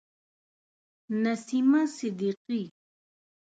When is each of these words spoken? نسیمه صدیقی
نسیمه 1.23 1.81
صدیقی 1.97 2.63